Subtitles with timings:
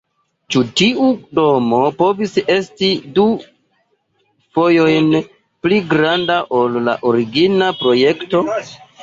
[0.53, 3.25] Ĉi tiu domo povis esti du
[4.59, 5.13] fojojn
[5.67, 8.45] pli granda ol la origina projekto.